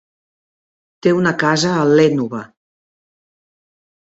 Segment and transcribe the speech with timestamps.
[1.07, 2.41] Té una casa a l'Énova.